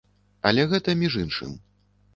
Але 0.49 0.65
гэта 0.73 0.97
між 1.05 1.21
іншым. 1.27 1.57